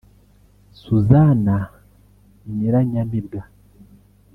[0.81, 1.57] Suzanna
[2.55, 3.41] Nyiranyamibwa